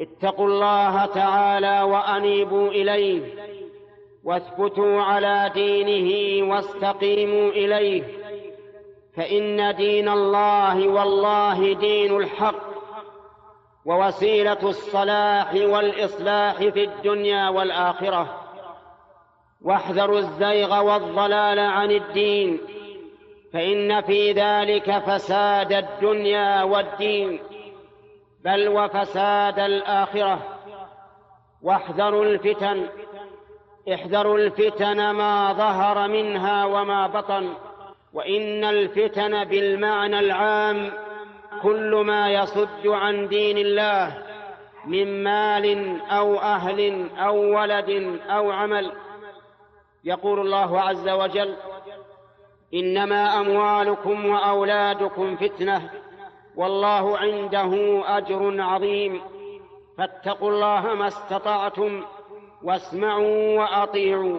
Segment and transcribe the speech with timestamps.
[0.00, 3.22] اتقوا الله تعالى وأنيبوا إليه
[4.24, 6.10] واثبتوا على دينه
[6.50, 8.02] واستقيموا إليه
[9.16, 12.66] فإن دين الله والله دين الحق
[13.84, 18.42] ووسيلة الصلاح والإصلاح في الدنيا والآخرة.
[19.62, 22.58] واحذروا الزيغ والضلال عن الدين
[23.52, 27.40] فإن في ذلك فساد الدنيا والدين.
[28.46, 30.38] بل وفساد الآخرة.
[31.62, 32.86] واحذروا الفتن.
[33.94, 37.54] احذروا الفتن ما ظهر منها وما بطن.
[38.12, 40.92] وإن الفتن بالمعنى العام
[41.62, 44.22] كل ما يصد عن دين الله
[44.84, 48.92] من مال أو أهل أو ولد أو عمل.
[50.04, 51.56] يقول الله عز وجل
[52.74, 55.90] إنما أموالكم وأولادكم فتنة.
[56.56, 59.20] والله عنده أجر عظيم.
[59.98, 62.02] فاتقوا الله ما استطعتم
[62.62, 64.38] واسمعوا وأطيعوا.